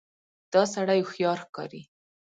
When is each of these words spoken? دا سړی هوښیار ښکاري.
دا 0.53 0.61
سړی 0.73 0.99
هوښیار 1.03 1.37
ښکاري. 1.43 1.81